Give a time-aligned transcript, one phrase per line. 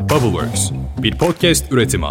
[0.00, 2.06] Bubbleworks, bir podcast üretimi.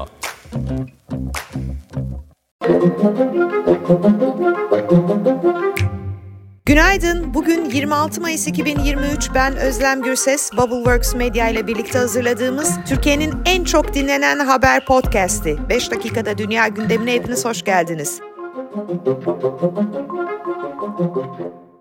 [6.66, 7.34] Günaydın.
[7.34, 9.30] Bugün 26 Mayıs 2023.
[9.36, 10.52] Ben Özlem Gürses.
[10.54, 15.58] Bubbleworks Medya ile birlikte hazırladığımız Türkiye'nin en çok dinlenen haber podcast'i.
[15.70, 18.22] 5 dakikada dünya gündemine hepiniz hoş geldiniz.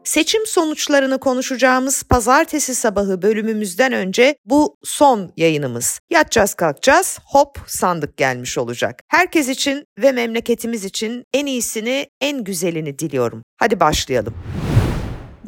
[0.05, 6.01] Seçim sonuçlarını konuşacağımız pazartesi sabahı bölümümüzden önce bu son yayınımız.
[6.11, 9.01] Yatacağız kalkacağız hop sandık gelmiş olacak.
[9.09, 13.43] Herkes için ve memleketimiz için en iyisini en güzelini diliyorum.
[13.57, 14.35] Hadi başlayalım.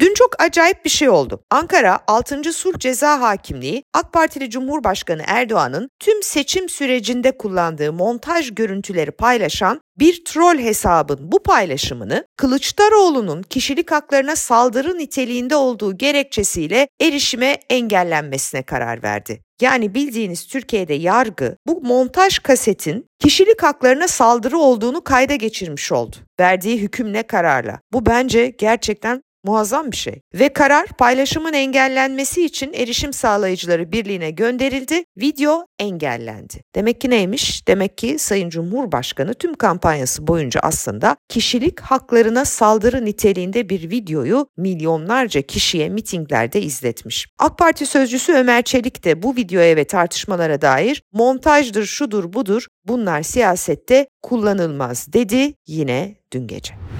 [0.01, 1.43] Dün çok acayip bir şey oldu.
[1.51, 2.53] Ankara 6.
[2.53, 10.25] Sulh Ceza Hakimliği AK Partili Cumhurbaşkanı Erdoğan'ın tüm seçim sürecinde kullandığı montaj görüntüleri paylaşan bir
[10.25, 19.41] troll hesabın bu paylaşımını Kılıçdaroğlu'nun kişilik haklarına saldırı niteliğinde olduğu gerekçesiyle erişime engellenmesine karar verdi.
[19.61, 26.15] Yani bildiğiniz Türkiye'de yargı bu montaj kasetin kişilik haklarına saldırı olduğunu kayda geçirmiş oldu.
[26.39, 27.79] Verdiği hükümle kararla.
[27.93, 30.21] Bu bence gerçekten Muazzam bir şey.
[30.33, 35.03] Ve karar paylaşımın engellenmesi için Erişim Sağlayıcıları Birliği'ne gönderildi.
[35.17, 36.63] Video engellendi.
[36.75, 37.67] Demek ki neymiş?
[37.67, 45.41] Demek ki Sayın Cumhurbaşkanı tüm kampanyası boyunca aslında kişilik haklarına saldırı niteliğinde bir videoyu milyonlarca
[45.41, 47.27] kişiye mitinglerde izletmiş.
[47.39, 53.21] AK Parti sözcüsü Ömer Çelik de bu videoya ve tartışmalara dair montajdır, şudur, budur bunlar
[53.21, 56.90] siyasette kullanılmaz dedi yine dün gece.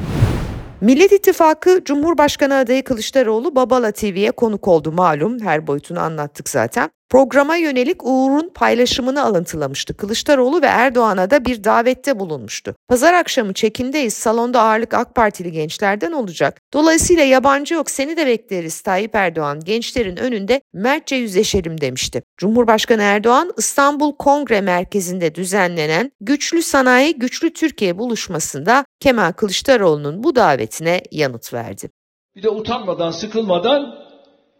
[0.81, 6.89] Millet İttifakı Cumhurbaşkanı adayı Kılıçdaroğlu Babala TV'ye konuk oldu malum her boyutunu anlattık zaten.
[7.09, 9.97] Programa yönelik Uğur'un paylaşımını alıntılamıştı.
[9.97, 12.75] Kılıçdaroğlu ve Erdoğan'a da bir davette bulunmuştu.
[12.87, 14.13] Pazar akşamı çekimdeyiz.
[14.13, 16.61] Salonda ağırlık AK Partili gençlerden olacak.
[16.73, 22.23] Dolayısıyla yabancı yok seni de bekleriz Tayyip Erdoğan gençlerin önünde mertçe yüzleşelim demişti.
[22.41, 31.01] Cumhurbaşkanı Erdoğan İstanbul Kongre Merkezi'nde düzenlenen Güçlü Sanayi Güçlü Türkiye buluşmasında Kemal Kılıçdaroğlu'nun bu davetine
[31.11, 31.89] yanıt verdi.
[32.35, 33.95] Bir de utanmadan sıkılmadan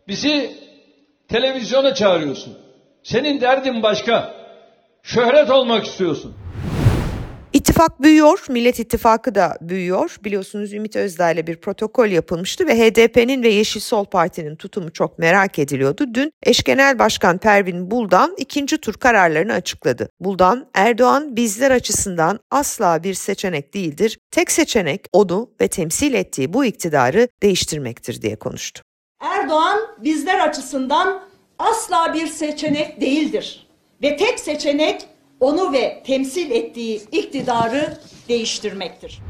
[0.08, 0.52] bizi
[1.30, 2.58] televizyona çağırıyorsun.
[3.04, 4.34] Senin derdin başka.
[5.04, 6.36] Şöhret olmak istiyorsun.
[7.82, 10.18] İttifak büyüyor, Millet İttifakı da büyüyor.
[10.24, 15.20] Biliyorsunuz Ümit Özdağ ile bir protokol yapılmıştı ve HDP'nin ve Yeşil Sol Parti'nin tutumu çok
[15.20, 16.06] merak ediliyordu.
[16.14, 20.10] Dün eş genel başkan Pervin Buldan ikinci tur kararlarını açıkladı.
[20.20, 24.18] Buldan, Erdoğan bizler açısından asla bir seçenek değildir.
[24.32, 28.82] Tek seçenek onu ve temsil ettiği bu iktidarı değiştirmektir diye konuştu.
[29.22, 31.24] Erdoğan bizler açısından
[31.60, 33.68] asla bir seçenek değildir.
[34.04, 35.08] Ve tek seçenek
[35.42, 37.98] onu ve temsil ettiği iktidarı
[38.30, 39.22] değiştirmektir.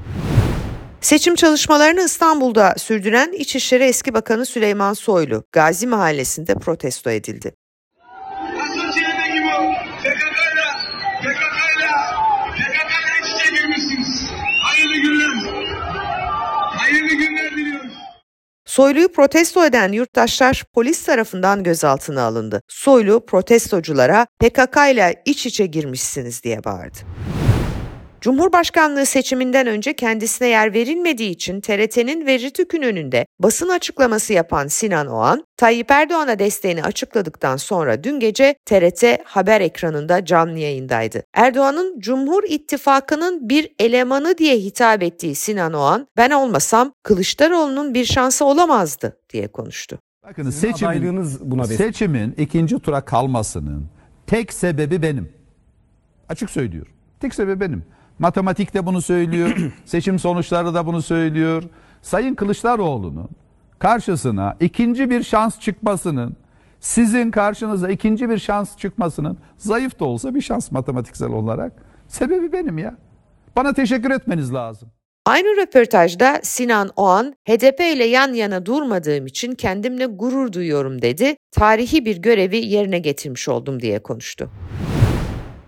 [1.02, 7.54] Seçim çalışmalarını İstanbul'da sürdüren İçişleri Eski Bakanı Süleyman Soylu, Gazi Mahallesi'nde protesto edildi.
[18.72, 22.62] Soylu'yu protesto eden yurttaşlar polis tarafından gözaltına alındı.
[22.68, 26.98] Soylu protestoculara PKK ile iç içe girmişsiniz diye bağırdı.
[28.22, 35.08] Cumhurbaşkanlığı seçiminden önce kendisine yer verilmediği için TRT'nin ve RTÜK'ün önünde basın açıklaması yapan Sinan
[35.08, 41.24] Oğan, Tayyip Erdoğan'a desteğini açıkladıktan sonra dün gece TRT haber ekranında canlı yayındaydı.
[41.34, 48.46] Erdoğan'ın Cumhur İttifakı'nın bir elemanı diye hitap ettiği Sinan Oğan, ben olmasam Kılıçdaroğlu'nun bir şansı
[48.46, 50.00] olamazdı diye konuştu.
[50.24, 53.86] Bakın seçimin, buna seçimin ikinci tura kalmasının
[54.28, 55.30] tek sebebi benim.
[56.30, 56.92] Açık söylüyorum.
[57.20, 57.84] Tek sebebi benim.
[58.22, 59.58] Matematikte bunu söylüyor.
[59.86, 61.64] seçim sonuçları da bunu söylüyor.
[62.02, 63.30] Sayın Kılıçdaroğlu'nun
[63.80, 66.36] karşısına ikinci bir şans çıkmasının
[66.80, 71.74] sizin karşınıza ikinci bir şans çıkmasının zayıf da olsa bir şans matematiksel olarak
[72.08, 72.96] sebebi benim ya.
[73.56, 74.90] Bana teşekkür etmeniz lazım.
[75.26, 81.36] Aynı röportajda Sinan Oğan, HDP ile yan yana durmadığım için kendimle gurur duyuyorum dedi.
[81.52, 84.50] Tarihi bir görevi yerine getirmiş oldum diye konuştu.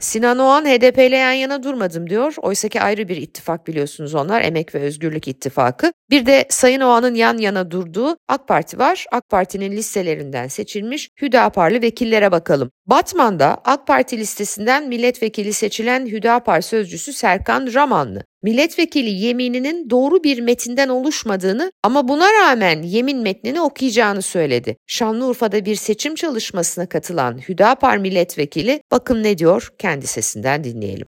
[0.03, 2.35] Sinan Oğan HDP yan yana durmadım diyor.
[2.37, 5.93] Oysaki ayrı bir ittifak biliyorsunuz onlar Emek ve Özgürlük İttifakı.
[6.13, 9.05] Bir de Sayın Oğan'ın yan yana durduğu AK Parti var.
[9.11, 12.71] AK Parti'nin listelerinden seçilmiş Hüdaparlı vekillere bakalım.
[12.85, 18.23] Batman'da AK Parti listesinden milletvekili seçilen Hüdapar sözcüsü Serkan Ramanlı.
[18.43, 24.77] Milletvekili yemininin doğru bir metinden oluşmadığını ama buna rağmen yemin metnini okuyacağını söyledi.
[24.87, 31.07] Şanlıurfa'da bir seçim çalışmasına katılan Hüdapar milletvekili bakın ne diyor kendi sesinden dinleyelim.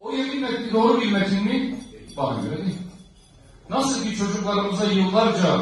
[0.00, 1.76] O yemin metni doğru bir metin mi?
[2.16, 2.40] Bana.
[3.70, 5.60] Nasıl ki çocuklarımıza yıllarca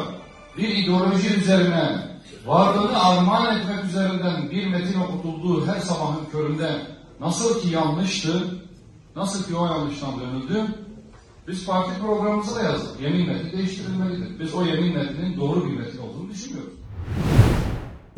[0.57, 2.09] bir ideoloji üzerine
[2.45, 6.81] varlığını armağan etmek üzerinden bir metin okutulduğu her sabahın köründe
[7.19, 8.61] nasıl ki yanlıştı,
[9.15, 10.65] nasıl ki o yanlıştan dönüldü,
[11.47, 13.01] biz parti programımıza da yazdık.
[13.01, 14.39] Yemin metni değiştirilmelidir.
[14.39, 16.73] Biz o yemin metninin doğru bir metin olduğunu düşünmüyoruz.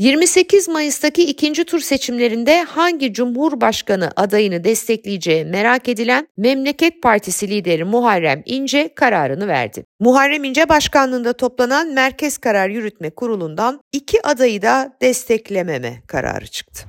[0.01, 8.44] 28 Mayıs'taki ikinci tur seçimlerinde hangi Cumhurbaşkanı adayını destekleyeceği merak edilen Memleket Partisi lideri Muharrem
[8.45, 9.86] İnce kararını verdi.
[10.00, 16.83] Muharrem İnce başkanlığında toplanan Merkez Karar Yürütme Kurulu'ndan iki adayı da desteklememe kararı çıktı.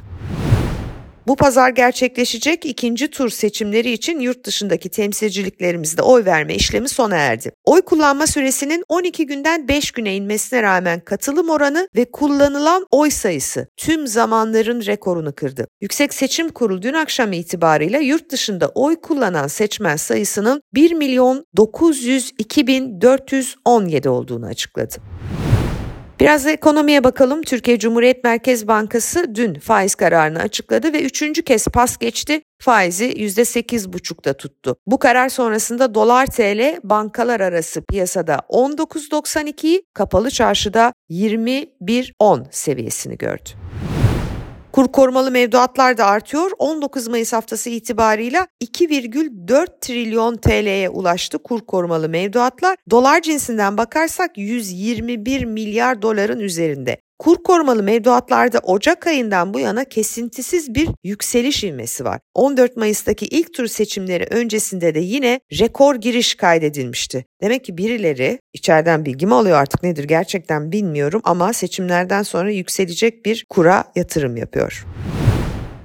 [1.28, 7.52] Bu pazar gerçekleşecek ikinci tur seçimleri için yurt dışındaki temsilciliklerimizde oy verme işlemi sona erdi.
[7.66, 13.68] Oy kullanma süresinin 12 günden 5 güne inmesine rağmen katılım oranı ve kullanılan oy sayısı
[13.78, 15.68] tüm zamanların rekorunu kırdı.
[15.82, 22.68] Yüksek Seçim Kurulu dün akşam itibarıyla yurt dışında oy kullanan seçmen sayısının 1 milyon 902
[22.68, 24.96] bin 417 olduğunu açıkladı.
[26.20, 27.42] Biraz da ekonomiye bakalım.
[27.42, 32.42] Türkiye Cumhuriyet Merkez Bankası dün faiz kararını açıkladı ve üçüncü kez pas geçti.
[32.62, 34.76] Faizi %8,5'da tuttu.
[34.88, 43.50] Bu karar sonrasında dolar TL bankalar arası piyasada 19.92'yi kapalı çarşıda 21.10 seviyesini gördü.
[44.76, 46.52] Kur korumalı mevduatlar da artıyor.
[46.60, 52.78] 19 Mayıs haftası itibarıyla 2,4 trilyon TL'ye ulaştı kur korumalı mevduatlar.
[52.90, 57.05] Dolar cinsinden bakarsak 121 milyar doların üzerinde.
[57.20, 62.20] Kur korumalı mevduatlarda Ocak ayından bu yana kesintisiz bir yükseliş ivmesi var.
[62.34, 67.26] 14 Mayıs'taki ilk tur seçimleri öncesinde de yine rekor giriş kaydedilmişti.
[67.42, 73.26] Demek ki birileri içeriden bilgi mi alıyor artık nedir gerçekten bilmiyorum ama seçimlerden sonra yükselecek
[73.26, 74.86] bir kura yatırım yapıyor.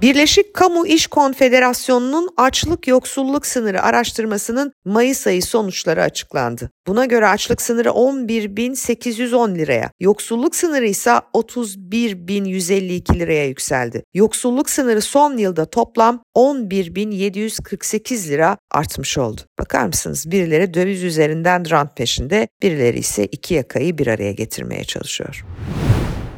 [0.01, 6.69] Birleşik Kamu İş Konfederasyonu'nun açlık yoksulluk sınırı araştırmasının Mayıs ayı sonuçları açıklandı.
[6.87, 14.03] Buna göre açlık sınırı 11.810 liraya, yoksulluk sınırı ise 31.152 liraya yükseldi.
[14.13, 19.41] Yoksulluk sınırı son yılda toplam 11.748 lira artmış oldu.
[19.59, 25.45] Bakar mısınız birileri döviz üzerinden rant peşinde, birileri ise iki yakayı bir araya getirmeye çalışıyor.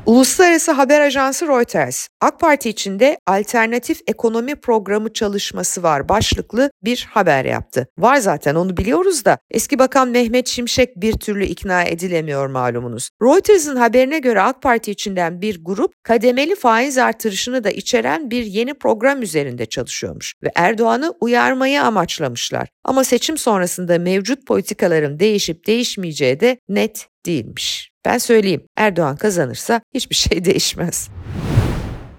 [0.05, 7.45] Uluslararası haber ajansı Reuters, AK Parti içinde alternatif ekonomi programı çalışması var başlıklı bir haber
[7.45, 7.87] yaptı.
[7.97, 13.09] Var zaten onu biliyoruz da eski bakan Mehmet Şimşek bir türlü ikna edilemiyor malumunuz.
[13.21, 18.73] Reuters'ın haberine göre AK Parti içinden bir grup kademeli faiz artırışını da içeren bir yeni
[18.73, 22.69] program üzerinde çalışıyormuş ve Erdoğan'ı uyarmayı amaçlamışlar.
[22.83, 27.89] Ama seçim sonrasında mevcut politikaların değişip değişmeyeceği de net değilmiş.
[28.05, 31.09] Ben söyleyeyim Erdoğan kazanırsa hiçbir şey değişmez.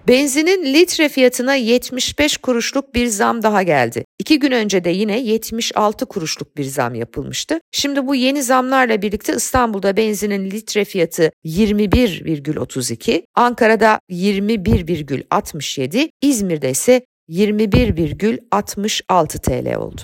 [0.07, 4.05] Benzinin litre fiyatına 75 kuruşluk bir zam daha geldi.
[4.19, 7.59] İki gün önce de yine 76 kuruşluk bir zam yapılmıştı.
[7.71, 19.39] Şimdi bu yeni zamlarla birlikte İstanbul'da benzinin litre fiyatı 21,32, Ankara'da 21,67, İzmir'de ise 21,66
[19.39, 20.01] TL oldu.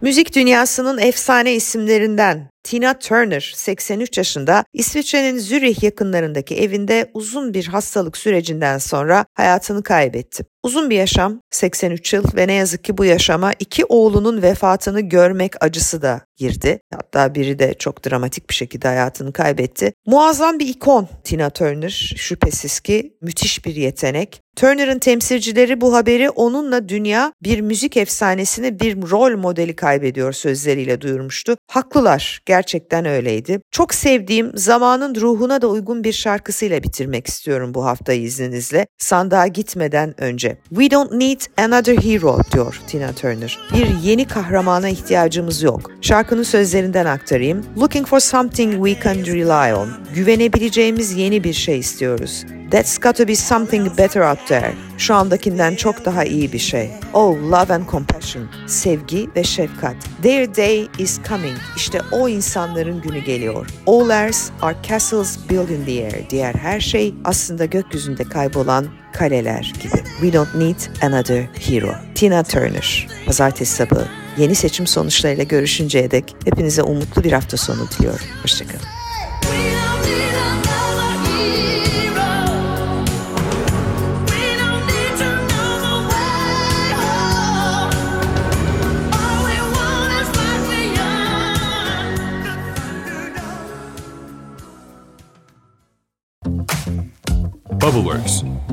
[0.00, 8.16] Müzik dünyasının efsane isimlerinden Tina Turner 83 yaşında İsviçre'nin Zürih yakınlarındaki evinde uzun bir hastalık
[8.16, 10.44] sürecinden sonra hayatını kaybetti.
[10.62, 15.64] Uzun bir yaşam, 83 yıl ve ne yazık ki bu yaşama iki oğlunun vefatını görmek
[15.64, 16.80] acısı da girdi.
[16.94, 19.92] Hatta biri de çok dramatik bir şekilde hayatını kaybetti.
[20.06, 24.40] Muazzam bir ikon Tina Turner, şüphesiz ki müthiş bir yetenek.
[24.56, 31.56] Turner'ın temsilcileri bu haberi onunla dünya bir müzik efsanesini bir rol modeli kaybediyor sözleriyle duyurmuştu.
[31.70, 33.60] Haklılar, gerçekten öyleydi.
[33.70, 38.86] Çok sevdiğim, zamanın ruhuna da uygun bir şarkısıyla bitirmek istiyorum bu haftayı izninizle.
[38.98, 40.58] Sandığa gitmeden önce.
[40.68, 43.58] We don't need another hero diyor Tina Turner.
[43.74, 45.90] Bir yeni kahramana ihtiyacımız yok.
[46.00, 47.64] Şarkının sözlerinden aktarayım.
[47.80, 49.88] Looking for something we can rely on.
[50.14, 52.44] Güvenebileceğimiz yeni bir şey istiyoruz.
[52.70, 54.72] That's got to be something better out there.
[54.98, 56.90] Şu andakinden çok daha iyi bir şey.
[57.12, 58.48] Oh, love and compassion.
[58.66, 59.96] Sevgi ve şefkat.
[60.22, 61.56] Their day is coming.
[61.76, 63.66] İşte o insanların günü geliyor.
[63.86, 66.30] All else are castles built in the air.
[66.30, 70.02] Diğer her şey aslında gökyüzünde kaybolan kaleler gibi.
[70.20, 71.94] We don't need another hero.
[72.14, 73.08] Tina Turner.
[73.26, 78.26] Pazartesi sabahı yeni seçim sonuçlarıyla görüşünceye dek hepinize umutlu bir hafta sonu diliyorum.
[78.42, 78.93] Hoşçakalın.